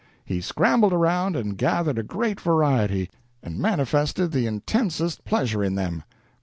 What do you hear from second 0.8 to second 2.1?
around and gathered a